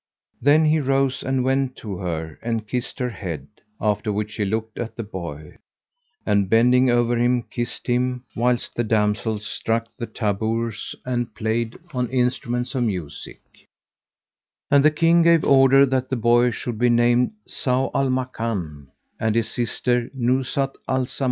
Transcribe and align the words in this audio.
Then 0.41 0.65
he 0.65 0.79
rose 0.79 1.21
and 1.21 1.43
went 1.43 1.75
to 1.75 1.97
her 1.99 2.39
and 2.41 2.67
kissed 2.67 2.97
her 2.97 3.11
head, 3.11 3.47
after 3.79 4.11
which 4.11 4.33
he 4.33 4.45
looked 4.45 4.79
at 4.79 4.95
the 4.95 5.03
boy; 5.03 5.57
and, 6.25 6.49
bending 6.49 6.89
over 6.89 7.15
him, 7.15 7.43
kissed 7.43 7.85
him, 7.85 8.23
whilst 8.35 8.73
the 8.73 8.83
damsels 8.83 9.45
struck 9.45 9.87
the 9.99 10.07
tabors 10.07 10.95
and 11.05 11.35
played 11.35 11.77
on 11.93 12.09
instruments 12.09 12.73
of 12.73 12.81
music; 12.81 13.43
and 14.71 14.83
the 14.83 14.89
King 14.89 15.21
gave 15.21 15.43
order 15.43 15.85
that 15.85 16.09
the 16.09 16.15
boy 16.15 16.49
should 16.49 16.79
be 16.79 16.89
named 16.89 17.33
Zau 17.47 17.91
al 17.93 18.09
Makán 18.09 18.87
and 19.19 19.35
his 19.35 19.51
sister 19.51 20.09
Nuzhat 20.15 20.77
al 20.87 21.05
Zamán. 21.05 21.19